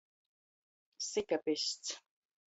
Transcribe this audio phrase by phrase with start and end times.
[1.09, 1.89] Sikapists.